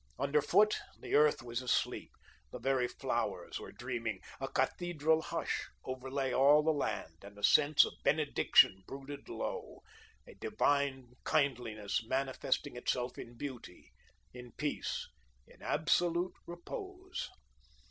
[0.17, 2.09] Underfoot, the earth was asleep.
[2.51, 4.19] The very flowers were dreaming.
[4.39, 9.83] A cathedral hush overlay all the land, and a sense of benediction brooded low,
[10.25, 13.93] a divine kindliness manifesting itself in beauty,
[14.33, 15.07] in peace,
[15.45, 17.29] in absolute repose.